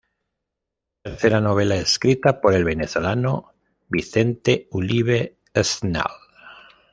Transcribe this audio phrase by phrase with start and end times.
[1.03, 3.53] Tercera novela escrita por el venezolano
[3.87, 6.01] Vicente Ulive-Schnell.